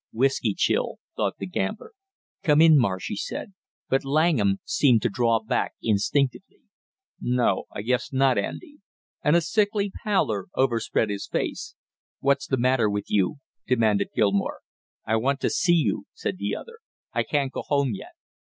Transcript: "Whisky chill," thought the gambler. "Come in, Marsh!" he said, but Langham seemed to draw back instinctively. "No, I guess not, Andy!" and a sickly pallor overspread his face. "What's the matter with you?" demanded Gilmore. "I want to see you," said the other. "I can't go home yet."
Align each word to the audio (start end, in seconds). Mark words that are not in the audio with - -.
"Whisky 0.11 0.55
chill," 0.57 0.97
thought 1.15 1.37
the 1.37 1.45
gambler. 1.45 1.91
"Come 2.41 2.59
in, 2.59 2.75
Marsh!" 2.75 3.09
he 3.09 3.15
said, 3.15 3.53
but 3.87 4.03
Langham 4.03 4.57
seemed 4.63 5.03
to 5.03 5.09
draw 5.09 5.39
back 5.39 5.73
instinctively. 5.79 6.63
"No, 7.21 7.65
I 7.71 7.83
guess 7.83 8.11
not, 8.11 8.35
Andy!" 8.39 8.77
and 9.23 9.35
a 9.35 9.41
sickly 9.41 9.91
pallor 10.03 10.47
overspread 10.55 11.11
his 11.11 11.27
face. 11.27 11.75
"What's 12.19 12.47
the 12.47 12.57
matter 12.57 12.89
with 12.89 13.11
you?" 13.11 13.41
demanded 13.67 14.09
Gilmore. 14.15 14.61
"I 15.05 15.17
want 15.17 15.39
to 15.41 15.51
see 15.51 15.75
you," 15.75 16.07
said 16.15 16.39
the 16.39 16.55
other. 16.55 16.79
"I 17.13 17.21
can't 17.21 17.51
go 17.53 17.61
home 17.61 17.91
yet." 17.93 18.13